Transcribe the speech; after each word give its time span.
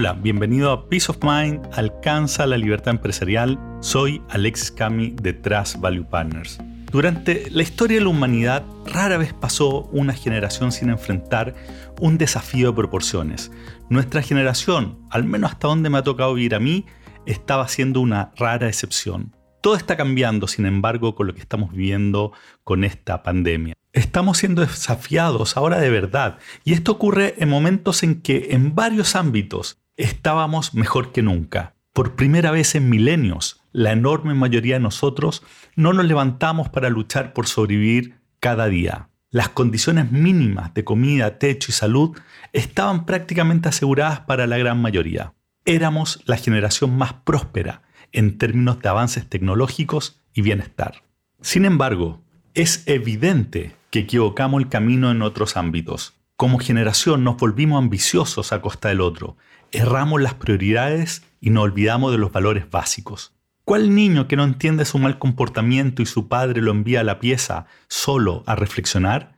Hola, 0.00 0.12
bienvenido 0.12 0.70
a 0.70 0.88
Peace 0.88 1.10
of 1.10 1.18
Mind, 1.24 1.60
alcanza 1.72 2.46
la 2.46 2.56
libertad 2.56 2.94
empresarial. 2.94 3.58
Soy 3.80 4.22
Alexis 4.28 4.70
Cami 4.70 5.10
de 5.20 5.32
Trust 5.32 5.80
Value 5.80 6.04
Partners. 6.04 6.60
Durante 6.92 7.50
la 7.50 7.62
historia 7.64 7.96
de 7.98 8.04
la 8.04 8.10
humanidad, 8.10 8.64
rara 8.86 9.18
vez 9.18 9.32
pasó 9.32 9.86
una 9.90 10.12
generación 10.12 10.70
sin 10.70 10.90
enfrentar 10.90 11.56
un 12.00 12.16
desafío 12.16 12.68
de 12.68 12.76
proporciones. 12.76 13.50
Nuestra 13.90 14.22
generación, 14.22 15.00
al 15.10 15.24
menos 15.24 15.50
hasta 15.50 15.66
donde 15.66 15.90
me 15.90 15.98
ha 15.98 16.04
tocado 16.04 16.32
vivir 16.32 16.54
a 16.54 16.60
mí, 16.60 16.86
estaba 17.26 17.66
siendo 17.66 18.00
una 18.00 18.30
rara 18.36 18.68
excepción. 18.68 19.34
Todo 19.60 19.74
está 19.74 19.96
cambiando, 19.96 20.46
sin 20.46 20.66
embargo, 20.66 21.16
con 21.16 21.26
lo 21.26 21.34
que 21.34 21.40
estamos 21.40 21.72
viviendo 21.72 22.30
con 22.62 22.84
esta 22.84 23.24
pandemia. 23.24 23.74
Estamos 23.92 24.38
siendo 24.38 24.62
desafiados 24.62 25.56
ahora 25.56 25.80
de 25.80 25.90
verdad 25.90 26.38
y 26.62 26.74
esto 26.74 26.92
ocurre 26.92 27.34
en 27.38 27.48
momentos 27.48 28.04
en 28.04 28.22
que 28.22 28.50
en 28.50 28.76
varios 28.76 29.16
ámbitos 29.16 29.78
estábamos 29.98 30.74
mejor 30.74 31.12
que 31.12 31.22
nunca. 31.22 31.74
Por 31.92 32.14
primera 32.14 32.50
vez 32.50 32.74
en 32.74 32.88
milenios, 32.88 33.60
la 33.72 33.92
enorme 33.92 34.32
mayoría 34.32 34.76
de 34.76 34.80
nosotros 34.80 35.42
no 35.76 35.92
nos 35.92 36.06
levantamos 36.06 36.68
para 36.70 36.88
luchar 36.88 37.34
por 37.34 37.46
sobrevivir 37.46 38.14
cada 38.40 38.68
día. 38.68 39.10
Las 39.30 39.50
condiciones 39.50 40.10
mínimas 40.10 40.72
de 40.72 40.84
comida, 40.84 41.38
techo 41.38 41.70
y 41.70 41.74
salud 41.74 42.16
estaban 42.52 43.04
prácticamente 43.04 43.68
aseguradas 43.68 44.20
para 44.20 44.46
la 44.46 44.56
gran 44.56 44.80
mayoría. 44.80 45.34
Éramos 45.66 46.22
la 46.24 46.36
generación 46.36 46.96
más 46.96 47.12
próspera 47.12 47.82
en 48.12 48.38
términos 48.38 48.80
de 48.80 48.88
avances 48.88 49.28
tecnológicos 49.28 50.22
y 50.32 50.42
bienestar. 50.42 51.02
Sin 51.42 51.64
embargo, 51.64 52.22
es 52.54 52.84
evidente 52.86 53.76
que 53.90 54.00
equivocamos 54.00 54.62
el 54.62 54.68
camino 54.68 55.10
en 55.10 55.22
otros 55.22 55.56
ámbitos. 55.56 56.14
Como 56.36 56.60
generación 56.60 57.24
nos 57.24 57.36
volvimos 57.36 57.82
ambiciosos 57.82 58.52
a 58.52 58.62
costa 58.62 58.88
del 58.88 59.00
otro, 59.00 59.36
erramos 59.72 60.20
las 60.20 60.34
prioridades 60.34 61.22
y 61.40 61.50
nos 61.50 61.64
olvidamos 61.64 62.12
de 62.12 62.18
los 62.18 62.32
valores 62.32 62.70
básicos. 62.70 63.34
¿Cuál 63.64 63.94
niño 63.94 64.28
que 64.28 64.36
no 64.36 64.44
entiende 64.44 64.84
su 64.84 64.98
mal 64.98 65.18
comportamiento 65.18 66.00
y 66.00 66.06
su 66.06 66.28
padre 66.28 66.62
lo 66.62 66.70
envía 66.70 67.00
a 67.00 67.04
la 67.04 67.20
pieza 67.20 67.66
solo 67.88 68.42
a 68.46 68.54
reflexionar? 68.54 69.36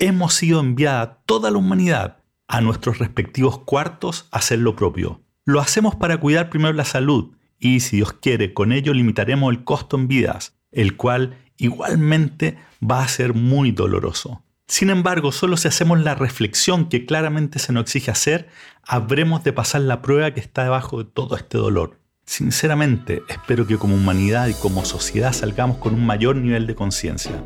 Hemos 0.00 0.34
sido 0.34 0.60
enviada 0.60 1.20
toda 1.26 1.50
la 1.50 1.58
humanidad 1.58 2.16
a 2.48 2.60
nuestros 2.60 2.98
respectivos 2.98 3.60
cuartos 3.60 4.26
a 4.32 4.38
hacer 4.38 4.58
lo 4.58 4.74
propio. 4.74 5.20
Lo 5.44 5.60
hacemos 5.60 5.94
para 5.94 6.18
cuidar 6.18 6.50
primero 6.50 6.74
la 6.74 6.84
salud 6.84 7.36
y, 7.58 7.80
si 7.80 7.96
Dios 7.96 8.14
quiere, 8.14 8.52
con 8.52 8.72
ello 8.72 8.92
limitaremos 8.92 9.52
el 9.52 9.64
costo 9.64 9.96
en 9.96 10.08
vidas, 10.08 10.58
el 10.72 10.96
cual 10.96 11.38
igualmente 11.56 12.58
va 12.82 13.02
a 13.02 13.08
ser 13.08 13.34
muy 13.34 13.70
doloroso. 13.70 14.42
Sin 14.68 14.90
embargo, 14.90 15.32
solo 15.32 15.56
si 15.56 15.66
hacemos 15.66 15.98
la 15.98 16.14
reflexión 16.14 16.90
que 16.90 17.06
claramente 17.06 17.58
se 17.58 17.72
nos 17.72 17.84
exige 17.84 18.10
hacer, 18.10 18.48
habremos 18.86 19.42
de 19.42 19.54
pasar 19.54 19.80
la 19.80 20.02
prueba 20.02 20.32
que 20.34 20.40
está 20.40 20.62
debajo 20.62 21.02
de 21.02 21.10
todo 21.10 21.36
este 21.36 21.56
dolor. 21.56 21.98
Sinceramente, 22.26 23.22
espero 23.30 23.66
que 23.66 23.78
como 23.78 23.94
humanidad 23.94 24.46
y 24.48 24.52
como 24.52 24.84
sociedad 24.84 25.32
salgamos 25.32 25.78
con 25.78 25.94
un 25.94 26.04
mayor 26.04 26.36
nivel 26.36 26.66
de 26.66 26.74
conciencia. 26.74 27.42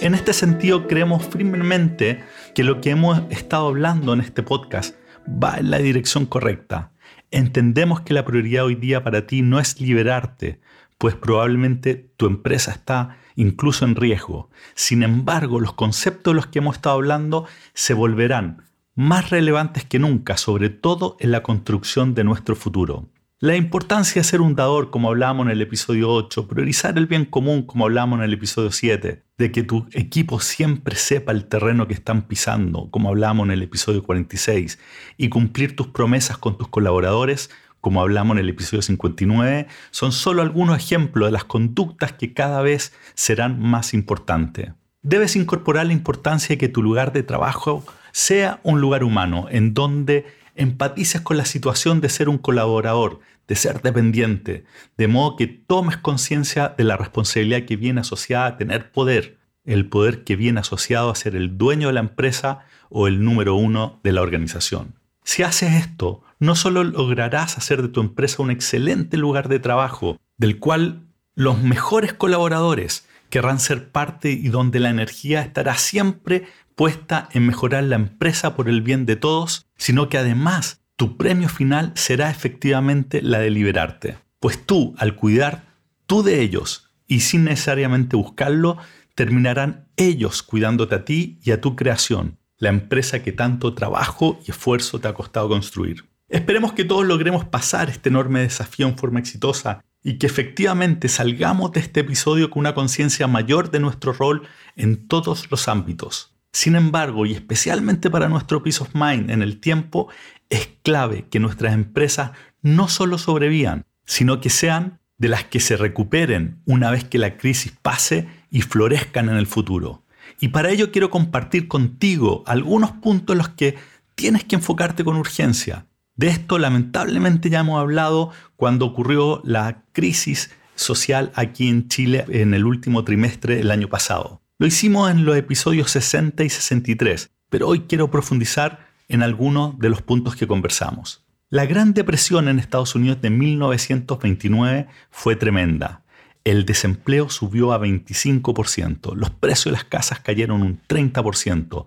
En 0.00 0.14
este 0.14 0.32
sentido, 0.32 0.86
creemos 0.86 1.26
firmemente 1.26 2.22
que 2.54 2.62
lo 2.62 2.80
que 2.80 2.90
hemos 2.90 3.22
estado 3.30 3.66
hablando 3.66 4.12
en 4.12 4.20
este 4.20 4.44
podcast 4.44 4.94
va 5.26 5.56
en 5.56 5.72
la 5.72 5.78
dirección 5.78 6.26
correcta. 6.26 6.92
Entendemos 7.32 8.02
que 8.02 8.14
la 8.14 8.24
prioridad 8.24 8.66
hoy 8.66 8.76
día 8.76 9.02
para 9.02 9.26
ti 9.26 9.42
no 9.42 9.58
es 9.58 9.80
liberarte, 9.80 10.60
pues 10.96 11.16
probablemente 11.16 12.12
tu 12.16 12.26
empresa 12.26 12.70
está 12.70 13.18
incluso 13.38 13.84
en 13.84 13.94
riesgo. 13.94 14.50
Sin 14.74 15.02
embargo, 15.02 15.60
los 15.60 15.72
conceptos 15.72 16.32
de 16.32 16.36
los 16.36 16.48
que 16.48 16.58
hemos 16.58 16.76
estado 16.76 16.96
hablando 16.96 17.46
se 17.72 17.94
volverán 17.94 18.64
más 18.96 19.30
relevantes 19.30 19.84
que 19.84 20.00
nunca, 20.00 20.36
sobre 20.36 20.70
todo 20.70 21.16
en 21.20 21.30
la 21.30 21.44
construcción 21.44 22.14
de 22.14 22.24
nuestro 22.24 22.56
futuro. 22.56 23.08
La 23.38 23.54
importancia 23.54 24.20
de 24.20 24.24
ser 24.24 24.40
un 24.40 24.56
dador, 24.56 24.90
como 24.90 25.08
hablábamos 25.08 25.46
en 25.46 25.52
el 25.52 25.62
episodio 25.62 26.10
8, 26.10 26.48
priorizar 26.48 26.98
el 26.98 27.06
bien 27.06 27.24
común, 27.24 27.62
como 27.62 27.84
hablábamos 27.84 28.18
en 28.18 28.24
el 28.24 28.32
episodio 28.32 28.72
7, 28.72 29.22
de 29.38 29.52
que 29.52 29.62
tu 29.62 29.86
equipo 29.92 30.40
siempre 30.40 30.96
sepa 30.96 31.30
el 31.30 31.44
terreno 31.44 31.86
que 31.86 31.94
están 31.94 32.22
pisando, 32.22 32.90
como 32.90 33.10
hablábamos 33.10 33.46
en 33.46 33.52
el 33.52 33.62
episodio 33.62 34.02
46, 34.02 34.80
y 35.16 35.28
cumplir 35.28 35.76
tus 35.76 35.86
promesas 35.86 36.38
con 36.38 36.58
tus 36.58 36.66
colaboradores, 36.66 37.50
como 37.80 38.00
hablamos 38.00 38.36
en 38.36 38.40
el 38.40 38.48
episodio 38.48 38.82
59, 38.82 39.66
son 39.90 40.12
solo 40.12 40.42
algunos 40.42 40.76
ejemplos 40.76 41.28
de 41.28 41.32
las 41.32 41.44
conductas 41.44 42.12
que 42.12 42.32
cada 42.34 42.62
vez 42.62 42.92
serán 43.14 43.60
más 43.60 43.94
importantes. 43.94 44.72
Debes 45.02 45.36
incorporar 45.36 45.86
la 45.86 45.92
importancia 45.92 46.54
de 46.54 46.58
que 46.58 46.68
tu 46.68 46.82
lugar 46.82 47.12
de 47.12 47.22
trabajo 47.22 47.84
sea 48.12 48.60
un 48.62 48.80
lugar 48.80 49.04
humano 49.04 49.46
en 49.50 49.74
donde 49.74 50.26
empatices 50.56 51.20
con 51.20 51.36
la 51.36 51.44
situación 51.44 52.00
de 52.00 52.08
ser 52.08 52.28
un 52.28 52.36
colaborador, 52.36 53.20
de 53.46 53.54
ser 53.54 53.80
dependiente, 53.80 54.64
de 54.96 55.08
modo 55.08 55.36
que 55.36 55.46
tomes 55.46 55.96
conciencia 55.96 56.74
de 56.76 56.84
la 56.84 56.96
responsabilidad 56.96 57.64
que 57.64 57.76
viene 57.76 58.00
asociada 58.00 58.46
a 58.46 58.56
tener 58.56 58.90
poder, 58.90 59.38
el 59.64 59.88
poder 59.88 60.24
que 60.24 60.36
viene 60.36 60.60
asociado 60.60 61.10
a 61.10 61.14
ser 61.14 61.36
el 61.36 61.56
dueño 61.56 61.88
de 61.88 61.94
la 61.94 62.00
empresa 62.00 62.64
o 62.90 63.06
el 63.06 63.24
número 63.24 63.54
uno 63.54 64.00
de 64.02 64.12
la 64.12 64.22
organización. 64.22 64.94
Si 65.22 65.42
haces 65.42 65.74
esto, 65.74 66.22
no 66.40 66.54
solo 66.54 66.84
lograrás 66.84 67.58
hacer 67.58 67.82
de 67.82 67.88
tu 67.88 68.00
empresa 68.00 68.42
un 68.42 68.50
excelente 68.50 69.16
lugar 69.16 69.48
de 69.48 69.58
trabajo, 69.58 70.18
del 70.36 70.58
cual 70.58 71.06
los 71.34 71.62
mejores 71.62 72.12
colaboradores 72.12 73.06
querrán 73.30 73.60
ser 73.60 73.90
parte 73.90 74.30
y 74.30 74.48
donde 74.48 74.80
la 74.80 74.90
energía 74.90 75.42
estará 75.42 75.76
siempre 75.76 76.46
puesta 76.74 77.28
en 77.32 77.46
mejorar 77.46 77.84
la 77.84 77.96
empresa 77.96 78.54
por 78.54 78.68
el 78.68 78.82
bien 78.82 79.04
de 79.04 79.16
todos, 79.16 79.66
sino 79.76 80.08
que 80.08 80.18
además 80.18 80.80
tu 80.96 81.16
premio 81.16 81.48
final 81.48 81.92
será 81.94 82.30
efectivamente 82.30 83.20
la 83.22 83.38
de 83.38 83.50
liberarte. 83.50 84.18
Pues 84.40 84.64
tú, 84.64 84.94
al 84.98 85.16
cuidar 85.16 85.74
tú 86.06 86.22
de 86.22 86.40
ellos 86.40 86.90
y 87.06 87.20
sin 87.20 87.44
necesariamente 87.44 88.16
buscarlo, 88.16 88.78
terminarán 89.14 89.88
ellos 89.96 90.42
cuidándote 90.42 90.94
a 90.94 91.04
ti 91.04 91.38
y 91.42 91.50
a 91.50 91.60
tu 91.60 91.74
creación, 91.74 92.38
la 92.56 92.68
empresa 92.68 93.22
que 93.22 93.32
tanto 93.32 93.74
trabajo 93.74 94.40
y 94.46 94.52
esfuerzo 94.52 95.00
te 95.00 95.08
ha 95.08 95.14
costado 95.14 95.48
construir. 95.48 96.04
Esperemos 96.28 96.74
que 96.74 96.84
todos 96.84 97.06
logremos 97.06 97.46
pasar 97.46 97.88
este 97.88 98.10
enorme 98.10 98.40
desafío 98.40 98.86
en 98.86 98.98
forma 98.98 99.18
exitosa 99.18 99.82
y 100.04 100.18
que 100.18 100.26
efectivamente 100.26 101.08
salgamos 101.08 101.72
de 101.72 101.80
este 101.80 102.00
episodio 102.00 102.50
con 102.50 102.60
una 102.60 102.74
conciencia 102.74 103.26
mayor 103.26 103.70
de 103.70 103.80
nuestro 103.80 104.12
rol 104.12 104.46
en 104.76 105.08
todos 105.08 105.50
los 105.50 105.68
ámbitos. 105.68 106.34
Sin 106.52 106.76
embargo, 106.76 107.24
y 107.24 107.32
especialmente 107.32 108.10
para 108.10 108.28
nuestro 108.28 108.62
peace 108.62 108.82
of 108.82 108.94
mind 108.94 109.30
en 109.30 109.40
el 109.40 109.58
tiempo, 109.58 110.08
es 110.50 110.68
clave 110.82 111.26
que 111.30 111.40
nuestras 111.40 111.72
empresas 111.72 112.32
no 112.60 112.88
solo 112.88 113.16
sobrevivan, 113.16 113.86
sino 114.04 114.40
que 114.40 114.50
sean 114.50 115.00
de 115.16 115.28
las 115.28 115.44
que 115.44 115.60
se 115.60 115.78
recuperen 115.78 116.60
una 116.66 116.90
vez 116.90 117.04
que 117.04 117.18
la 117.18 117.38
crisis 117.38 117.72
pase 117.80 118.28
y 118.50 118.60
florezcan 118.60 119.30
en 119.30 119.36
el 119.36 119.46
futuro. 119.46 120.04
Y 120.40 120.48
para 120.48 120.70
ello 120.70 120.92
quiero 120.92 121.08
compartir 121.08 121.68
contigo 121.68 122.44
algunos 122.46 122.92
puntos 122.92 123.34
en 123.34 123.38
los 123.38 123.48
que 123.48 123.76
tienes 124.14 124.44
que 124.44 124.56
enfocarte 124.56 125.04
con 125.04 125.16
urgencia. 125.16 125.86
De 126.18 126.26
esto 126.26 126.58
lamentablemente 126.58 127.48
ya 127.48 127.60
hemos 127.60 127.80
hablado 127.80 128.32
cuando 128.56 128.86
ocurrió 128.86 129.40
la 129.44 129.84
crisis 129.92 130.50
social 130.74 131.30
aquí 131.36 131.68
en 131.68 131.86
Chile 131.86 132.24
en 132.28 132.54
el 132.54 132.66
último 132.66 133.04
trimestre 133.04 133.54
del 133.54 133.70
año 133.70 133.88
pasado. 133.88 134.42
Lo 134.58 134.66
hicimos 134.66 135.12
en 135.12 135.24
los 135.24 135.36
episodios 135.36 135.92
60 135.92 136.42
y 136.42 136.50
63, 136.50 137.30
pero 137.48 137.68
hoy 137.68 137.82
quiero 137.82 138.10
profundizar 138.10 138.88
en 139.06 139.22
algunos 139.22 139.78
de 139.78 139.90
los 139.90 140.02
puntos 140.02 140.34
que 140.34 140.48
conversamos. 140.48 141.24
La 141.50 141.66
Gran 141.66 141.94
Depresión 141.94 142.48
en 142.48 142.58
Estados 142.58 142.96
Unidos 142.96 143.22
de 143.22 143.30
1929 143.30 144.88
fue 145.12 145.36
tremenda. 145.36 146.02
El 146.48 146.64
desempleo 146.64 147.28
subió 147.28 147.74
a 147.74 147.78
25%, 147.78 149.14
los 149.14 149.28
precios 149.28 149.66
de 149.66 149.72
las 149.72 149.84
casas 149.84 150.20
cayeron 150.20 150.62
un 150.62 150.80
30% 150.88 151.84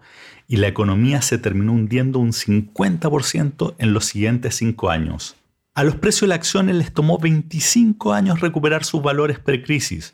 y 0.47 0.57
la 0.57 0.67
economía 0.67 1.23
se 1.23 1.39
terminó 1.39 1.73
hundiendo 1.73 2.19
un 2.19 2.31
50% 2.31 3.73
en 3.79 3.93
los 3.93 4.05
siguientes 4.05 4.57
cinco 4.57 4.91
años. 4.91 5.35
A 5.73 5.83
los 5.83 5.95
precios 5.95 6.21
de 6.21 6.27
las 6.27 6.35
acciones 6.35 6.75
les 6.75 6.93
tomó 6.93 7.17
25 7.17 8.13
años 8.13 8.39
recuperar 8.39 8.83
sus 8.83 9.01
valores 9.01 9.39
precrisis, 9.39 10.13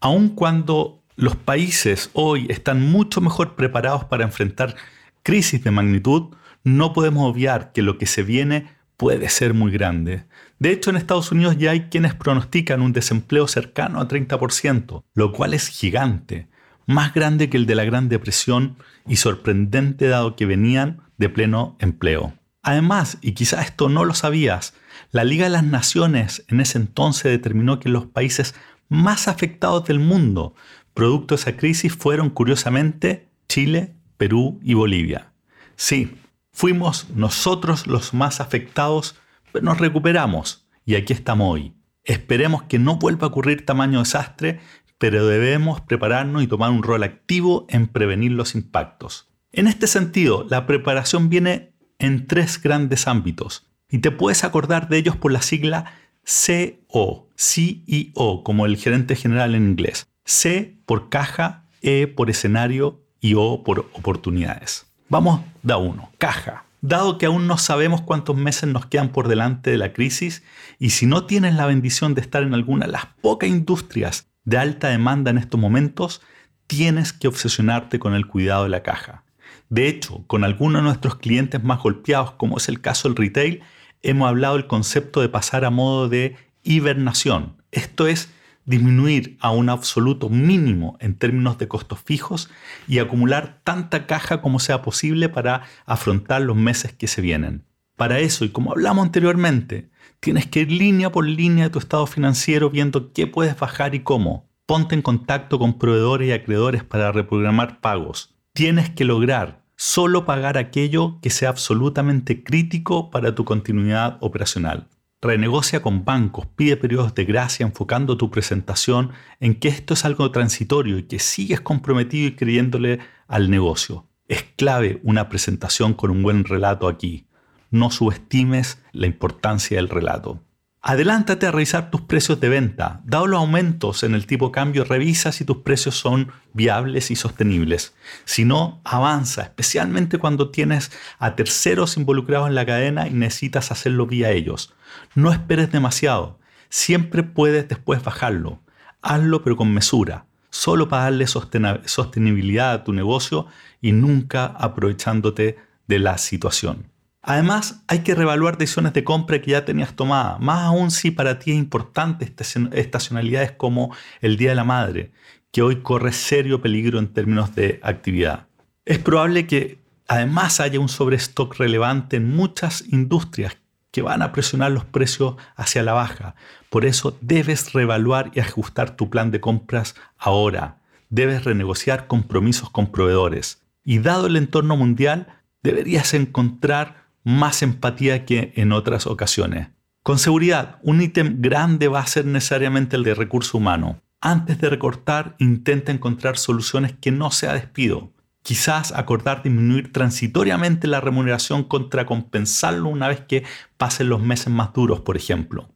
aun 0.00 0.30
cuando 0.30 1.00
los 1.14 1.36
países 1.36 2.10
hoy 2.14 2.46
están 2.48 2.90
mucho 2.90 3.20
mejor 3.20 3.54
preparados 3.54 4.06
para 4.06 4.24
enfrentar 4.24 4.74
crisis 5.22 5.62
de 5.62 5.70
magnitud, 5.70 6.34
no 6.64 6.92
podemos 6.94 7.30
obviar 7.30 7.70
que 7.70 7.82
lo 7.82 7.96
que 7.96 8.06
se 8.06 8.24
viene 8.24 8.66
puede 8.96 9.28
ser 9.28 9.54
muy 9.54 9.72
grande. 9.72 10.24
De 10.58 10.70
hecho, 10.70 10.90
en 10.90 10.96
Estados 10.96 11.32
Unidos 11.32 11.56
ya 11.58 11.72
hay 11.72 11.88
quienes 11.88 12.14
pronostican 12.14 12.80
un 12.80 12.92
desempleo 12.92 13.48
cercano 13.48 14.00
a 14.00 14.08
30%, 14.08 15.02
lo 15.14 15.32
cual 15.32 15.54
es 15.54 15.68
gigante 15.68 16.48
más 16.86 17.14
grande 17.14 17.48
que 17.48 17.56
el 17.56 17.66
de 17.66 17.74
la 17.74 17.84
Gran 17.84 18.08
Depresión 18.08 18.76
y 19.06 19.16
sorprendente 19.16 20.08
dado 20.08 20.36
que 20.36 20.46
venían 20.46 21.02
de 21.16 21.28
pleno 21.28 21.76
empleo. 21.78 22.34
Además, 22.62 23.18
y 23.20 23.32
quizás 23.32 23.66
esto 23.66 23.88
no 23.88 24.04
lo 24.04 24.14
sabías, 24.14 24.74
la 25.10 25.24
Liga 25.24 25.44
de 25.44 25.50
las 25.50 25.64
Naciones 25.64 26.44
en 26.48 26.60
ese 26.60 26.78
entonces 26.78 27.24
determinó 27.24 27.78
que 27.78 27.88
los 27.88 28.06
países 28.06 28.54
más 28.88 29.28
afectados 29.28 29.84
del 29.84 29.98
mundo, 29.98 30.54
producto 30.94 31.34
de 31.34 31.40
esa 31.40 31.56
crisis, 31.56 31.94
fueron 31.94 32.30
curiosamente 32.30 33.28
Chile, 33.48 33.94
Perú 34.16 34.60
y 34.62 34.74
Bolivia. 34.74 35.32
Sí, 35.76 36.16
Fuimos 36.54 37.10
nosotros 37.10 37.88
los 37.88 38.14
más 38.14 38.40
afectados, 38.40 39.16
pero 39.50 39.64
nos 39.64 39.78
recuperamos 39.78 40.68
y 40.86 40.94
aquí 40.94 41.12
estamos 41.12 41.52
hoy. 41.52 41.74
Esperemos 42.04 42.62
que 42.62 42.78
no 42.78 42.96
vuelva 42.96 43.26
a 43.26 43.30
ocurrir 43.30 43.66
tamaño 43.66 43.98
desastre, 43.98 44.60
pero 44.98 45.26
debemos 45.26 45.80
prepararnos 45.80 46.44
y 46.44 46.46
tomar 46.46 46.70
un 46.70 46.84
rol 46.84 47.02
activo 47.02 47.66
en 47.68 47.88
prevenir 47.88 48.30
los 48.30 48.54
impactos. 48.54 49.28
En 49.50 49.66
este 49.66 49.88
sentido, 49.88 50.46
la 50.48 50.64
preparación 50.64 51.28
viene 51.28 51.74
en 51.98 52.28
tres 52.28 52.62
grandes 52.62 53.08
ámbitos 53.08 53.66
y 53.90 53.98
te 53.98 54.12
puedes 54.12 54.44
acordar 54.44 54.88
de 54.88 54.98
ellos 54.98 55.16
por 55.16 55.32
la 55.32 55.42
sigla 55.42 55.92
CO, 56.22 57.30
CEO, 57.36 58.44
como 58.44 58.64
el 58.64 58.76
gerente 58.76 59.16
general 59.16 59.56
en 59.56 59.70
inglés. 59.70 60.06
C 60.24 60.78
por 60.86 61.08
caja, 61.08 61.66
E 61.82 62.06
por 62.06 62.30
escenario 62.30 63.02
y 63.20 63.34
O 63.34 63.64
por 63.64 63.90
oportunidades. 63.92 64.93
Vamos 65.14 65.42
da 65.62 65.76
uno, 65.76 66.10
caja. 66.18 66.64
Dado 66.80 67.18
que 67.18 67.26
aún 67.26 67.46
no 67.46 67.56
sabemos 67.56 68.00
cuántos 68.00 68.34
meses 68.34 68.68
nos 68.68 68.86
quedan 68.86 69.10
por 69.10 69.28
delante 69.28 69.70
de 69.70 69.78
la 69.78 69.92
crisis 69.92 70.42
y 70.80 70.90
si 70.90 71.06
no 71.06 71.24
tienes 71.24 71.54
la 71.54 71.66
bendición 71.66 72.16
de 72.16 72.20
estar 72.20 72.42
en 72.42 72.52
alguna 72.52 72.86
de 72.86 72.90
las 72.90 73.06
pocas 73.20 73.48
industrias 73.48 74.26
de 74.42 74.58
alta 74.58 74.88
demanda 74.88 75.30
en 75.30 75.38
estos 75.38 75.60
momentos, 75.60 76.20
tienes 76.66 77.12
que 77.12 77.28
obsesionarte 77.28 78.00
con 78.00 78.14
el 78.14 78.26
cuidado 78.26 78.64
de 78.64 78.70
la 78.70 78.82
caja. 78.82 79.22
De 79.68 79.86
hecho, 79.86 80.24
con 80.26 80.42
algunos 80.42 80.82
de 80.82 80.88
nuestros 80.88 81.14
clientes 81.14 81.62
más 81.62 81.80
golpeados, 81.80 82.32
como 82.32 82.56
es 82.56 82.68
el 82.68 82.80
caso 82.80 83.06
del 83.06 83.16
retail, 83.16 83.62
hemos 84.02 84.28
hablado 84.28 84.56
del 84.56 84.66
concepto 84.66 85.20
de 85.20 85.28
pasar 85.28 85.64
a 85.64 85.70
modo 85.70 86.08
de 86.08 86.36
hibernación. 86.64 87.62
Esto 87.70 88.08
es 88.08 88.33
disminuir 88.66 89.36
a 89.40 89.50
un 89.50 89.68
absoluto 89.68 90.28
mínimo 90.28 90.96
en 91.00 91.16
términos 91.16 91.58
de 91.58 91.68
costos 91.68 92.00
fijos 92.00 92.50
y 92.88 92.98
acumular 92.98 93.60
tanta 93.64 94.06
caja 94.06 94.40
como 94.40 94.58
sea 94.58 94.82
posible 94.82 95.28
para 95.28 95.62
afrontar 95.86 96.42
los 96.42 96.56
meses 96.56 96.92
que 96.92 97.06
se 97.06 97.20
vienen. 97.20 97.64
Para 97.96 98.18
eso, 98.18 98.44
y 98.44 98.48
como 98.48 98.72
hablamos 98.72 99.04
anteriormente, 99.04 99.90
tienes 100.20 100.46
que 100.46 100.60
ir 100.60 100.72
línea 100.72 101.12
por 101.12 101.26
línea 101.26 101.64
de 101.64 101.70
tu 101.70 101.78
estado 101.78 102.06
financiero 102.06 102.70
viendo 102.70 103.12
qué 103.12 103.26
puedes 103.26 103.58
bajar 103.58 103.94
y 103.94 104.00
cómo. 104.00 104.50
Ponte 104.66 104.94
en 104.94 105.02
contacto 105.02 105.58
con 105.58 105.78
proveedores 105.78 106.28
y 106.28 106.32
acreedores 106.32 106.82
para 106.82 107.12
reprogramar 107.12 107.80
pagos. 107.80 108.34
Tienes 108.52 108.90
que 108.90 109.04
lograr 109.04 109.62
solo 109.76 110.24
pagar 110.24 110.58
aquello 110.58 111.18
que 111.20 111.30
sea 111.30 111.50
absolutamente 111.50 112.42
crítico 112.42 113.10
para 113.10 113.34
tu 113.34 113.44
continuidad 113.44 114.16
operacional. 114.20 114.88
Renegocia 115.24 115.80
con 115.80 116.04
bancos, 116.04 116.44
pide 116.54 116.76
periodos 116.76 117.14
de 117.14 117.24
gracia 117.24 117.64
enfocando 117.64 118.18
tu 118.18 118.30
presentación 118.30 119.12
en 119.40 119.54
que 119.54 119.68
esto 119.68 119.94
es 119.94 120.04
algo 120.04 120.30
transitorio 120.30 120.98
y 120.98 121.04
que 121.04 121.18
sigues 121.18 121.62
comprometido 121.62 122.28
y 122.28 122.36
creyéndole 122.36 122.98
al 123.26 123.48
negocio. 123.48 124.06
Es 124.28 124.42
clave 124.42 125.00
una 125.02 125.30
presentación 125.30 125.94
con 125.94 126.10
un 126.10 126.22
buen 126.22 126.44
relato 126.44 126.88
aquí. 126.88 127.26
No 127.70 127.90
subestimes 127.90 128.82
la 128.92 129.06
importancia 129.06 129.78
del 129.78 129.88
relato. 129.88 130.42
Adelántate 130.86 131.46
a 131.46 131.50
revisar 131.50 131.90
tus 131.90 132.02
precios 132.02 132.40
de 132.40 132.50
venta. 132.50 133.00
Dado 133.04 133.26
los 133.26 133.40
aumentos 133.40 134.02
en 134.02 134.14
el 134.14 134.26
tipo 134.26 134.48
de 134.48 134.52
cambio, 134.52 134.84
revisa 134.84 135.32
si 135.32 135.46
tus 135.46 135.62
precios 135.62 135.94
son 135.96 136.30
viables 136.52 137.10
y 137.10 137.16
sostenibles. 137.16 137.94
Si 138.26 138.44
no, 138.44 138.82
avanza, 138.84 139.40
especialmente 139.40 140.18
cuando 140.18 140.50
tienes 140.50 140.92
a 141.18 141.36
terceros 141.36 141.96
involucrados 141.96 142.50
en 142.50 142.54
la 142.54 142.66
cadena 142.66 143.08
y 143.08 143.14
necesitas 143.14 143.72
hacerlo 143.72 144.06
vía 144.06 144.32
ellos. 144.32 144.74
No 145.14 145.32
esperes 145.32 145.72
demasiado. 145.72 146.38
Siempre 146.68 147.22
puedes 147.22 147.66
después 147.66 148.04
bajarlo. 148.04 148.60
Hazlo 149.00 149.42
pero 149.42 149.56
con 149.56 149.72
mesura, 149.72 150.26
solo 150.50 150.90
para 150.90 151.04
darle 151.04 151.26
sostenibilidad 151.26 152.72
a 152.72 152.84
tu 152.84 152.92
negocio 152.92 153.46
y 153.80 153.92
nunca 153.92 154.44
aprovechándote 154.44 155.56
de 155.86 155.98
la 155.98 156.18
situación. 156.18 156.93
Además, 157.26 157.82
hay 157.88 158.00
que 158.00 158.14
reevaluar 158.14 158.58
decisiones 158.58 158.92
de 158.92 159.02
compra 159.02 159.40
que 159.40 159.52
ya 159.52 159.64
tenías 159.64 159.96
tomadas, 159.96 160.38
más 160.40 160.60
aún 160.60 160.90
si 160.90 161.10
para 161.10 161.38
ti 161.38 161.52
es 161.52 161.56
importante 161.56 162.30
estacionalidades 162.72 163.52
como 163.52 163.96
el 164.20 164.36
Día 164.36 164.50
de 164.50 164.56
la 164.56 164.64
Madre, 164.64 165.10
que 165.50 165.62
hoy 165.62 165.76
corre 165.76 166.12
serio 166.12 166.60
peligro 166.60 166.98
en 166.98 167.08
términos 167.08 167.54
de 167.54 167.80
actividad. 167.82 168.46
Es 168.84 168.98
probable 168.98 169.46
que 169.46 169.78
además 170.06 170.60
haya 170.60 170.78
un 170.78 170.90
sobrestock 170.90 171.56
relevante 171.56 172.16
en 172.16 172.28
muchas 172.28 172.84
industrias 172.88 173.56
que 173.90 174.02
van 174.02 174.20
a 174.20 174.30
presionar 174.30 174.72
los 174.72 174.84
precios 174.84 175.36
hacia 175.56 175.82
la 175.82 175.94
baja. 175.94 176.34
Por 176.68 176.84
eso 176.84 177.16
debes 177.22 177.72
reevaluar 177.72 178.32
y 178.34 178.40
ajustar 178.40 178.96
tu 178.96 179.08
plan 179.08 179.30
de 179.30 179.40
compras 179.40 179.94
ahora. 180.18 180.82
Debes 181.08 181.44
renegociar 181.44 182.06
compromisos 182.06 182.68
con 182.68 182.92
proveedores. 182.92 183.62
Y 183.82 184.00
dado 184.00 184.26
el 184.26 184.36
entorno 184.36 184.76
mundial, 184.76 185.28
deberías 185.62 186.12
encontrar 186.12 187.03
más 187.24 187.62
empatía 187.62 188.24
que 188.26 188.52
en 188.54 188.72
otras 188.72 189.06
ocasiones. 189.06 189.68
Con 190.02 190.18
seguridad, 190.18 190.78
un 190.82 191.00
ítem 191.00 191.40
grande 191.40 191.88
va 191.88 192.00
a 192.00 192.06
ser 192.06 192.26
necesariamente 192.26 192.94
el 192.94 193.04
de 193.04 193.14
recurso 193.14 193.56
humano. 193.56 194.02
Antes 194.20 194.60
de 194.60 194.68
recortar, 194.68 195.34
intenta 195.38 195.92
encontrar 195.92 196.36
soluciones 196.36 196.94
que 197.00 197.10
no 197.10 197.30
sea 197.30 197.54
despido. 197.54 198.12
Quizás 198.42 198.92
acordar 198.92 199.42
disminuir 199.42 199.92
transitoriamente 199.92 200.86
la 200.86 201.00
remuneración 201.00 201.64
contra 201.64 202.04
compensarlo 202.04 202.90
una 202.90 203.08
vez 203.08 203.20
que 203.20 203.44
pasen 203.78 204.10
los 204.10 204.20
meses 204.20 204.48
más 204.48 204.74
duros, 204.74 205.00
por 205.00 205.16
ejemplo. 205.16 205.70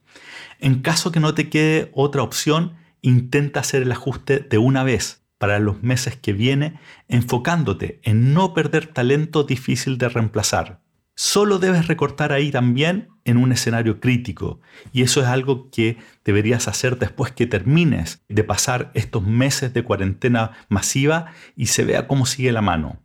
En 0.61 0.83
caso 0.83 1.11
que 1.11 1.21
no 1.21 1.33
te 1.33 1.49
quede 1.49 1.91
otra 1.95 2.23
opción, 2.23 2.75
intenta 3.00 3.61
hacer 3.61 3.83
el 3.83 3.93
ajuste 3.93 4.41
de 4.41 4.59
una 4.59 4.85
vez 4.85 5.23
para 5.39 5.59
los 5.59 5.83
meses 5.83 6.17
que 6.17 6.35
viene, 6.35 6.79
enfocándote 7.09 8.00
en 8.03 8.35
no 8.35 8.53
perder 8.53 8.89
talento 8.89 9.45
difícil 9.45 9.97
de 9.97 10.11
reemplazar 10.11 10.81
solo 11.19 11.59
debes 11.59 11.88
recortar 11.88 12.31
ahí 12.31 12.53
también 12.53 13.09
en 13.25 13.38
un 13.38 13.50
escenario 13.50 13.99
crítico. 13.99 14.61
Y 14.93 15.03
eso 15.03 15.20
es 15.20 15.26
algo 15.26 15.69
que 15.69 15.97
deberías 16.25 16.69
hacer 16.69 16.97
después 16.97 17.32
que 17.32 17.49
termines 17.49 18.23
de 18.29 18.44
pasar 18.44 18.93
estos 18.94 19.25
meses 19.25 19.75
de 19.75 19.82
cuarentena 19.82 20.53
masiva 20.69 21.32
y 21.56 21.67
se 21.67 21.85
vea 21.85 22.06
cómo 22.06 22.25
sigue 22.25 22.53
la 22.53 22.62
mano. 22.62 23.00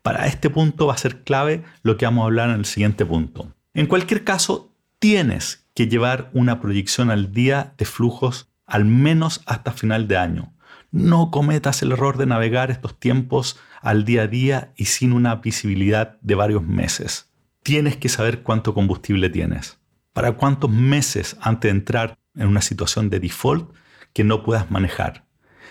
Para 0.00 0.26
este 0.26 0.48
punto 0.48 0.86
va 0.86 0.94
a 0.94 0.98
ser 0.98 1.22
clave 1.22 1.62
lo 1.82 1.98
que 1.98 2.06
vamos 2.06 2.22
a 2.22 2.26
hablar 2.28 2.48
en 2.48 2.60
el 2.60 2.64
siguiente 2.64 3.04
punto. 3.04 3.52
En 3.74 3.84
cualquier 3.84 4.24
caso, 4.24 4.74
tienes 4.98 5.66
que 5.74 5.86
llevar 5.86 6.30
una 6.32 6.62
proyección 6.62 7.10
al 7.10 7.34
día 7.34 7.74
de 7.76 7.84
flujos 7.84 8.48
al 8.66 8.86
menos 8.86 9.42
hasta 9.44 9.72
final 9.72 10.08
de 10.08 10.16
año. 10.16 10.54
No 10.92 11.30
cometas 11.30 11.82
el 11.82 11.92
error 11.92 12.16
de 12.16 12.24
navegar 12.24 12.70
estos 12.70 12.98
tiempos 12.98 13.58
al 13.82 14.06
día 14.06 14.22
a 14.22 14.28
día 14.28 14.72
y 14.76 14.86
sin 14.86 15.12
una 15.12 15.34
visibilidad 15.36 16.18
de 16.22 16.34
varios 16.36 16.62
meses 16.62 17.29
tienes 17.62 17.96
que 17.96 18.08
saber 18.08 18.42
cuánto 18.42 18.74
combustible 18.74 19.30
tienes. 19.30 19.78
Para 20.12 20.32
cuántos 20.32 20.70
meses 20.70 21.36
antes 21.40 21.70
de 21.70 21.78
entrar 21.78 22.18
en 22.34 22.48
una 22.48 22.62
situación 22.62 23.10
de 23.10 23.20
default 23.20 23.72
que 24.12 24.24
no 24.24 24.42
puedas 24.42 24.70
manejar. 24.70 25.26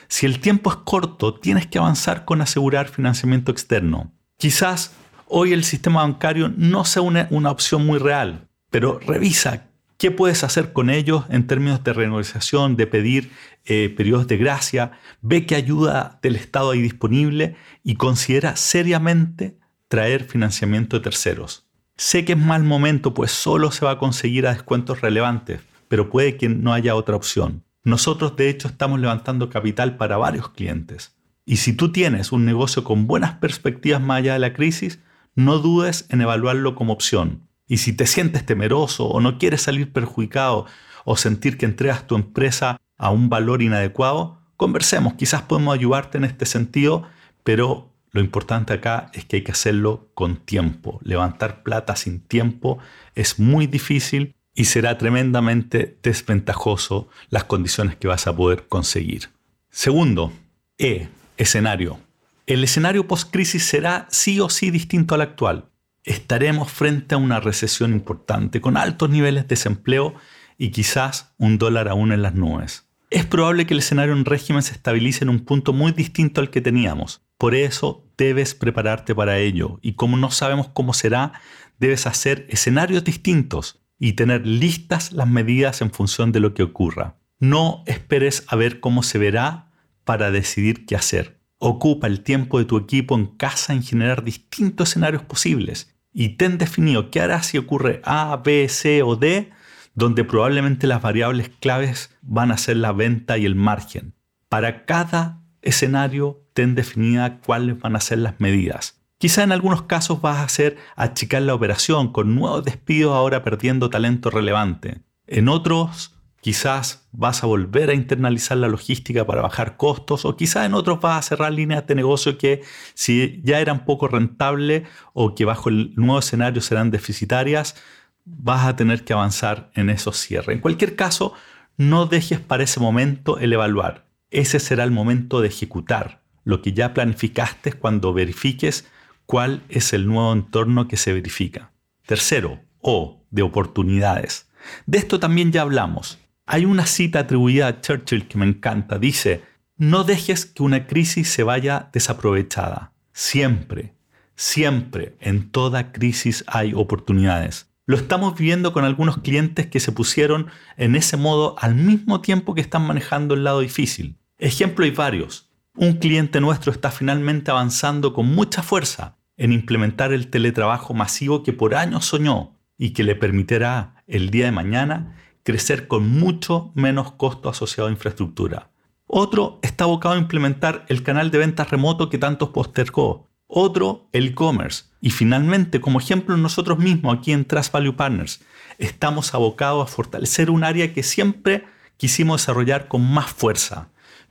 Si 0.07 0.25
el 0.25 0.39
tiempo 0.39 0.71
es 0.71 0.77
corto, 0.77 1.35
tienes 1.35 1.67
que 1.67 1.77
avanzar 1.77 2.25
con 2.25 2.41
asegurar 2.41 2.89
financiamiento 2.89 3.51
externo. 3.51 4.11
Quizás 4.37 4.93
hoy 5.27 5.53
el 5.53 5.63
sistema 5.63 6.01
bancario 6.01 6.51
no 6.55 6.83
sea 6.85 7.01
una, 7.03 7.51
opción 7.51 7.85
muy 7.85 7.99
real, 7.99 8.47
pero 8.71 8.99
revisa 8.99 9.67
qué 9.97 10.09
puedes 10.09 10.43
hacer 10.43 10.73
con 10.73 10.89
ellos 10.89 11.25
en 11.29 11.45
términos 11.45 11.83
de 11.83 11.93
renegociación, 11.93 12.75
de 12.75 12.87
pedir 12.87 13.31
eh, 13.65 13.93
periodos 13.95 14.27
de 14.27 14.37
gracia, 14.37 14.93
ve 15.21 15.45
qué 15.45 15.55
ayuda 15.55 16.19
del 16.23 16.35
Estado 16.35 16.71
hay 16.71 16.81
disponible 16.81 17.55
y 17.83 17.95
considera 17.95 18.55
seriamente 18.55 19.59
traer 19.89 20.23
financiamiento 20.23 20.97
de 20.97 21.03
terceros. 21.03 21.68
Sé 21.99 22.23
que 22.23 22.31
es 22.31 22.39
mal 22.39 22.63
momento, 22.63 23.13
pues 23.13 23.29
solo 23.29 23.71
se 23.71 23.83
va 23.83 23.91
a 23.91 23.97
conseguir 23.97 24.47
a 24.47 24.53
descuentos 24.53 25.01
relevantes, 25.01 25.59
pero 25.89 26.09
puede 26.09 26.37
que 26.37 26.47
no 26.47 26.71
haya 26.71 26.95
otra 26.95 27.17
opción. 27.17 27.65
Nosotros 27.83 28.37
de 28.37 28.49
hecho 28.49 28.69
estamos 28.69 29.01
levantando 29.01 29.49
capital 29.49 29.97
para 29.97 30.15
varios 30.15 30.47
clientes. 30.47 31.17
Y 31.45 31.57
si 31.57 31.73
tú 31.73 31.91
tienes 31.91 32.31
un 32.31 32.45
negocio 32.45 32.85
con 32.85 33.05
buenas 33.05 33.33
perspectivas 33.33 34.01
más 34.01 34.19
allá 34.19 34.31
de 34.31 34.39
la 34.39 34.53
crisis, 34.53 34.99
no 35.35 35.59
dudes 35.59 36.05
en 36.07 36.21
evaluarlo 36.21 36.73
como 36.73 36.93
opción. 36.93 37.49
Y 37.67 37.79
si 37.79 37.91
te 37.91 38.07
sientes 38.07 38.45
temeroso 38.45 39.05
o 39.05 39.19
no 39.19 39.37
quieres 39.37 39.63
salir 39.63 39.91
perjudicado 39.91 40.67
o 41.03 41.17
sentir 41.17 41.57
que 41.57 41.65
entregas 41.65 42.07
tu 42.07 42.15
empresa 42.15 42.77
a 42.97 43.09
un 43.09 43.27
valor 43.27 43.61
inadecuado, 43.61 44.39
conversemos, 44.55 45.15
quizás 45.15 45.41
podemos 45.41 45.75
ayudarte 45.75 46.17
en 46.17 46.23
este 46.23 46.45
sentido, 46.45 47.03
pero 47.43 47.88
lo 48.11 48.21
importante 48.21 48.73
acá 48.73 49.11
es 49.13 49.25
que 49.25 49.37
hay 49.37 49.43
que 49.43 49.51
hacerlo 49.51 50.09
con 50.13 50.37
tiempo. 50.37 50.99
Levantar 51.03 51.63
plata 51.63 51.95
sin 51.95 52.21
tiempo 52.21 52.79
es 53.15 53.39
muy 53.39 53.67
difícil 53.67 54.35
y 54.55 54.65
será 54.65 54.97
tremendamente 54.97 55.97
desventajoso 56.01 57.07
las 57.29 57.43
condiciones 57.43 57.95
que 57.95 58.07
vas 58.07 58.27
a 58.27 58.35
poder 58.35 58.67
conseguir. 58.67 59.29
Segundo, 59.69 60.33
E, 60.77 61.09
escenario. 61.37 61.99
El 62.47 62.63
escenario 62.63 63.07
post-crisis 63.07 63.63
será 63.63 64.07
sí 64.09 64.39
o 64.39 64.49
sí 64.49 64.71
distinto 64.71 65.13
al 65.13 65.21
actual. 65.21 65.69
Estaremos 66.03 66.71
frente 66.71 67.13
a 67.13 67.19
una 67.19 67.39
recesión 67.39 67.91
importante, 67.91 68.59
con 68.59 68.75
altos 68.75 69.09
niveles 69.09 69.43
de 69.43 69.49
desempleo 69.49 70.15
y 70.57 70.71
quizás 70.71 71.33
un 71.37 71.59
dólar 71.59 71.87
aún 71.87 72.11
en 72.11 72.23
las 72.23 72.33
nubes. 72.33 72.87
Es 73.11 73.25
probable 73.25 73.67
que 73.67 73.73
el 73.73 73.79
escenario 73.79 74.13
en 74.13 74.25
régimen 74.25 74.63
se 74.63 74.73
estabilice 74.73 75.23
en 75.23 75.29
un 75.29 75.41
punto 75.41 75.73
muy 75.73 75.91
distinto 75.91 76.41
al 76.41 76.49
que 76.49 76.61
teníamos, 76.61 77.21
por 77.39 77.55
eso 77.55 78.05
debes 78.17 78.53
prepararte 78.53 79.15
para 79.15 79.39
ello 79.39 79.79
y 79.81 79.93
como 79.93 80.17
no 80.17 80.29
sabemos 80.29 80.67
cómo 80.73 80.93
será, 80.93 81.31
debes 81.79 82.05
hacer 82.05 82.45
escenarios 82.49 83.05
distintos 83.05 83.81
y 83.97 84.13
tener 84.13 84.45
listas 84.45 85.13
las 85.13 85.27
medidas 85.27 85.81
en 85.81 85.89
función 85.89 86.33
de 86.33 86.41
lo 86.41 86.53
que 86.53 86.63
ocurra. 86.63 87.15
No 87.39 87.83
esperes 87.87 88.43
a 88.49 88.57
ver 88.57 88.81
cómo 88.81 89.03
se 89.03 89.19
verá 89.19 89.71
para 90.03 90.31
decidir 90.31 90.85
qué 90.85 90.97
hacer. 90.97 91.39
Ocupa 91.59 92.07
el 92.07 92.23
tiempo 92.23 92.59
de 92.59 92.65
tu 92.65 92.75
equipo 92.75 93.15
en 93.15 93.27
casa 93.27 93.71
en 93.71 93.83
generar 93.83 94.25
distintos 94.25 94.89
escenarios 94.89 95.23
posibles 95.23 95.95
y 96.11 96.35
ten 96.35 96.57
definido 96.57 97.09
qué 97.09 97.21
harás 97.21 97.45
si 97.45 97.57
ocurre 97.57 98.01
A, 98.03 98.35
B, 98.43 98.67
C 98.67 99.01
o 99.01 99.15
D, 99.15 99.49
donde 99.95 100.25
probablemente 100.25 100.87
las 100.87 101.01
variables 101.01 101.51
claves 101.61 102.13
van 102.21 102.51
a 102.51 102.57
ser 102.57 102.75
la 102.75 102.91
venta 102.91 103.37
y 103.37 103.45
el 103.45 103.55
margen. 103.55 104.13
Para 104.49 104.85
cada 104.85 105.41
escenario, 105.61 106.48
ten 106.59 106.75
definida 106.75 107.39
cuáles 107.39 107.79
van 107.79 107.95
a 107.95 108.01
ser 108.01 108.17
las 108.17 108.41
medidas. 108.41 109.01
Quizá 109.17 109.43
en 109.43 109.53
algunos 109.53 109.83
casos 109.83 110.19
vas 110.19 110.39
a 110.39 110.43
hacer 110.43 110.75
achicar 110.97 111.41
la 111.41 111.55
operación 111.55 112.11
con 112.11 112.35
nuevos 112.35 112.65
despidos 112.65 113.13
ahora 113.13 113.45
perdiendo 113.45 113.89
talento 113.89 114.29
relevante. 114.29 114.99
En 115.25 115.47
otros, 115.47 116.17
quizás 116.41 117.07
vas 117.13 117.45
a 117.45 117.47
volver 117.47 117.89
a 117.89 117.93
internalizar 117.93 118.57
la 118.57 118.67
logística 118.67 119.25
para 119.25 119.41
bajar 119.41 119.77
costos 119.77 120.25
o 120.25 120.35
quizás 120.35 120.65
en 120.65 120.73
otros 120.73 120.99
vas 120.99 121.19
a 121.19 121.29
cerrar 121.29 121.53
líneas 121.53 121.87
de 121.87 121.95
negocio 121.95 122.37
que 122.37 122.61
si 122.93 123.39
ya 123.45 123.61
eran 123.61 123.85
poco 123.85 124.09
rentables 124.09 124.83
o 125.13 125.35
que 125.35 125.45
bajo 125.45 125.69
el 125.69 125.93
nuevo 125.95 126.19
escenario 126.19 126.61
serán 126.61 126.91
deficitarias, 126.91 127.77
vas 128.25 128.65
a 128.65 128.75
tener 128.75 129.05
que 129.05 129.13
avanzar 129.13 129.71
en 129.75 129.89
esos 129.89 130.17
cierres. 130.17 130.57
En 130.57 130.61
cualquier 130.61 130.97
caso, 130.97 131.31
no 131.77 132.05
dejes 132.05 132.41
para 132.41 132.65
ese 132.65 132.81
momento 132.81 133.39
el 133.39 133.53
evaluar. 133.53 134.09
Ese 134.29 134.59
será 134.59 134.83
el 134.83 134.91
momento 134.91 135.39
de 135.39 135.47
ejecutar 135.47 136.19
lo 136.49 136.61
que 136.61 136.73
ya 136.73 136.93
planificaste 136.93 137.73
cuando 137.73 138.11
verifiques 138.11 138.87
cuál 139.25 139.61
es 139.69 139.93
el 139.93 140.07
nuevo 140.07 140.33
entorno 140.33 140.87
que 140.87 140.97
se 140.97 141.13
verifica. 141.13 141.71
Tercero, 142.05 142.59
O, 142.81 143.23
de 143.29 143.43
oportunidades. 143.43 144.49
De 144.85 144.97
esto 144.97 145.19
también 145.19 145.51
ya 145.51 145.61
hablamos. 145.61 146.17
Hay 146.47 146.65
una 146.65 146.87
cita 146.87 147.19
atribuida 147.19 147.67
a 147.67 147.81
Churchill 147.81 148.27
que 148.27 148.37
me 148.37 148.47
encanta. 148.47 148.97
Dice, 148.97 149.43
no 149.77 150.03
dejes 150.03 150.45
que 150.47 150.63
una 150.63 150.87
crisis 150.87 151.29
se 151.29 151.43
vaya 151.43 151.89
desaprovechada. 151.93 152.93
Siempre, 153.13 153.93
siempre, 154.35 155.15
en 155.19 155.51
toda 155.51 155.91
crisis 155.91 156.43
hay 156.47 156.73
oportunidades. 156.73 157.69
Lo 157.85 157.97
estamos 157.97 158.37
viendo 158.37 158.73
con 158.73 158.85
algunos 158.85 159.19
clientes 159.19 159.67
que 159.67 159.79
se 159.79 159.91
pusieron 159.91 160.47
en 160.77 160.95
ese 160.95 161.17
modo 161.17 161.55
al 161.59 161.75
mismo 161.75 162.21
tiempo 162.21 162.55
que 162.55 162.61
están 162.61 162.87
manejando 162.87 163.35
el 163.35 163.43
lado 163.43 163.59
difícil. 163.59 164.17
Ejemplo 164.39 164.85
hay 164.85 164.91
varios. 164.91 165.48
Un 165.81 165.93
cliente 165.93 166.41
nuestro 166.41 166.73
está 166.73 166.91
finalmente 166.91 167.51
avanzando 167.51 168.11
con 168.11 168.25
mucha 168.25 168.61
fuerza 168.61 169.15
en 169.37 169.53
implementar 169.53 170.11
el 170.11 170.27
teletrabajo 170.27 170.93
masivo 170.93 171.41
que 171.41 171.53
por 171.53 171.73
años 171.73 172.03
soñó 172.03 172.57
y 172.77 172.89
que 172.89 173.05
le 173.05 173.15
permitirá 173.15 174.03
el 174.05 174.29
día 174.29 174.43
de 174.43 174.51
mañana 174.51 175.15
crecer 175.43 175.87
con 175.87 176.09
mucho 176.09 176.73
menos 176.75 177.13
costo 177.13 177.47
asociado 177.47 177.87
a 177.87 177.93
infraestructura. 177.93 178.71
Otro 179.07 179.59
está 179.61 179.85
abocado 179.85 180.15
a 180.15 180.17
implementar 180.17 180.85
el 180.89 181.01
canal 181.01 181.31
de 181.31 181.37
ventas 181.37 181.69
remoto 181.69 182.09
que 182.09 182.17
tanto 182.17 182.51
postergó. 182.51 183.29
Otro, 183.47 184.09
el 184.11 184.27
e-commerce. 184.27 184.83
Y 184.99 185.11
finalmente, 185.11 185.79
como 185.79 185.99
ejemplo, 185.99 186.35
nosotros 186.35 186.77
mismos 186.77 187.17
aquí 187.17 187.31
en 187.31 187.45
Trust 187.45 187.71
Value 187.71 187.95
Partners 187.95 188.41
estamos 188.79 189.33
abocados 189.33 189.89
a 189.89 189.89
fortalecer 189.89 190.49
un 190.49 190.65
área 190.65 190.93
que 190.93 191.03
siempre 191.03 191.63
quisimos 191.95 192.41
desarrollar 192.41 192.89
con 192.89 193.01
más 193.09 193.31
fuerza, 193.31 193.87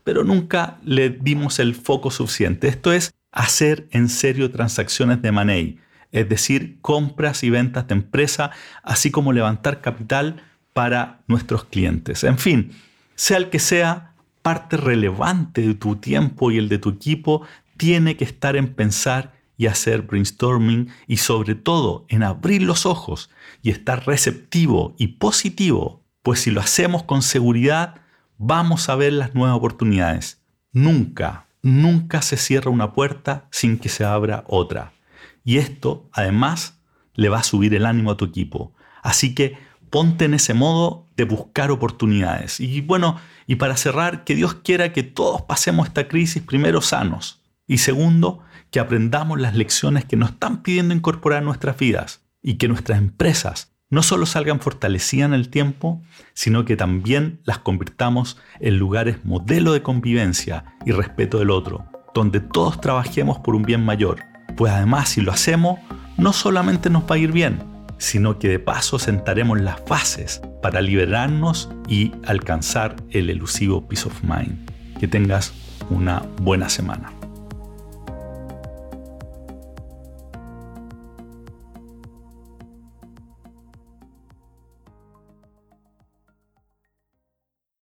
pero 0.08 0.24
nunca 0.24 0.78
le 0.86 1.10
dimos 1.10 1.58
el 1.58 1.74
foco 1.74 2.10
suficiente. 2.10 2.66
Esto 2.66 2.94
es 2.94 3.12
hacer 3.30 3.88
en 3.90 4.08
serio 4.08 4.50
transacciones 4.50 5.20
de 5.20 5.32
money, 5.32 5.80
es 6.12 6.26
decir, 6.26 6.78
compras 6.80 7.44
y 7.44 7.50
ventas 7.50 7.88
de 7.88 7.96
empresa, 7.96 8.50
así 8.82 9.10
como 9.10 9.34
levantar 9.34 9.82
capital 9.82 10.42
para 10.72 11.20
nuestros 11.26 11.64
clientes. 11.64 12.24
En 12.24 12.38
fin, 12.38 12.72
sea 13.16 13.36
el 13.36 13.50
que 13.50 13.58
sea, 13.58 14.14
parte 14.40 14.78
relevante 14.78 15.60
de 15.60 15.74
tu 15.74 15.96
tiempo 15.96 16.50
y 16.50 16.56
el 16.56 16.70
de 16.70 16.78
tu 16.78 16.88
equipo 16.88 17.42
tiene 17.76 18.16
que 18.16 18.24
estar 18.24 18.56
en 18.56 18.72
pensar 18.72 19.34
y 19.58 19.66
hacer 19.66 20.00
brainstorming 20.00 20.88
y 21.06 21.18
sobre 21.18 21.54
todo 21.54 22.06
en 22.08 22.22
abrir 22.22 22.62
los 22.62 22.86
ojos 22.86 23.28
y 23.60 23.68
estar 23.68 24.06
receptivo 24.06 24.94
y 24.96 25.08
positivo, 25.18 26.02
pues 26.22 26.40
si 26.40 26.50
lo 26.50 26.62
hacemos 26.62 27.02
con 27.02 27.20
seguridad, 27.20 28.07
vamos 28.38 28.88
a 28.88 28.94
ver 28.94 29.12
las 29.12 29.34
nuevas 29.34 29.56
oportunidades. 29.56 30.40
Nunca, 30.72 31.46
nunca 31.60 32.22
se 32.22 32.36
cierra 32.36 32.70
una 32.70 32.92
puerta 32.92 33.48
sin 33.50 33.78
que 33.78 33.88
se 33.88 34.04
abra 34.04 34.44
otra. 34.46 34.92
Y 35.44 35.58
esto, 35.58 36.08
además, 36.12 36.80
le 37.14 37.28
va 37.28 37.40
a 37.40 37.42
subir 37.42 37.74
el 37.74 37.84
ánimo 37.84 38.12
a 38.12 38.16
tu 38.16 38.24
equipo. 38.24 38.72
Así 39.02 39.34
que 39.34 39.58
ponte 39.90 40.24
en 40.24 40.34
ese 40.34 40.54
modo 40.54 41.06
de 41.16 41.24
buscar 41.24 41.70
oportunidades. 41.70 42.60
Y 42.60 42.80
bueno, 42.80 43.18
y 43.46 43.56
para 43.56 43.76
cerrar, 43.76 44.24
que 44.24 44.34
Dios 44.34 44.54
quiera 44.54 44.92
que 44.92 45.02
todos 45.02 45.42
pasemos 45.42 45.88
esta 45.88 46.06
crisis 46.06 46.42
primero 46.42 46.80
sanos. 46.80 47.42
Y 47.66 47.78
segundo, 47.78 48.40
que 48.70 48.80
aprendamos 48.80 49.40
las 49.40 49.56
lecciones 49.56 50.04
que 50.04 50.16
nos 50.16 50.30
están 50.30 50.62
pidiendo 50.62 50.94
incorporar 50.94 51.40
en 51.40 51.46
nuestras 51.46 51.76
vidas. 51.76 52.22
Y 52.40 52.54
que 52.54 52.68
nuestras 52.68 52.98
empresas 52.98 53.72
no 53.90 54.02
solo 54.02 54.26
salgan 54.26 54.60
fortalecidas 54.60 55.26
en 55.26 55.34
el 55.34 55.48
tiempo, 55.48 56.02
sino 56.34 56.64
que 56.64 56.76
también 56.76 57.40
las 57.44 57.58
convirtamos 57.58 58.38
en 58.60 58.78
lugares 58.78 59.24
modelo 59.24 59.72
de 59.72 59.82
convivencia 59.82 60.64
y 60.84 60.92
respeto 60.92 61.38
del 61.38 61.50
otro, 61.50 61.86
donde 62.14 62.40
todos 62.40 62.80
trabajemos 62.80 63.38
por 63.38 63.54
un 63.54 63.62
bien 63.62 63.84
mayor. 63.84 64.20
Pues 64.56 64.72
además 64.72 65.08
si 65.10 65.20
lo 65.20 65.32
hacemos, 65.32 65.78
no 66.16 66.32
solamente 66.32 66.90
nos 66.90 67.04
va 67.04 67.14
a 67.14 67.18
ir 67.18 67.32
bien, 67.32 67.62
sino 67.98 68.38
que 68.38 68.48
de 68.48 68.58
paso 68.58 68.98
sentaremos 68.98 69.60
las 69.60 69.84
bases 69.84 70.40
para 70.62 70.80
liberarnos 70.80 71.70
y 71.88 72.12
alcanzar 72.26 72.96
el 73.10 73.30
elusivo 73.30 73.86
peace 73.86 74.06
of 74.06 74.22
mind. 74.22 74.68
Que 74.98 75.08
tengas 75.08 75.54
una 75.90 76.22
buena 76.42 76.68
semana. 76.68 77.17